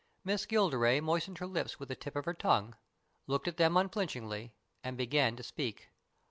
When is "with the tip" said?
1.79-2.15